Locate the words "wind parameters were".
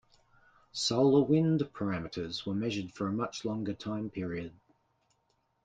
1.23-2.55